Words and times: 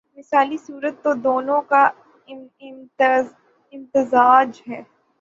مثالی 0.17 0.57
صورت 0.57 1.03
تو 1.03 1.13
دونوں 1.23 1.61
کا 1.61 1.83
امتزاج 3.73 4.61
ہے۔ 4.69 4.81